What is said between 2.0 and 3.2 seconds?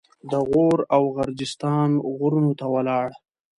غرونو ته ولاړ.